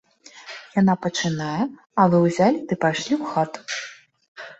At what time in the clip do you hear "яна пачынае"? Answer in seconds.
0.81-1.61